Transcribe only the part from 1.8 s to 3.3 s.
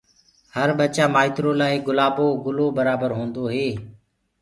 گُلآبو گُلو برآبر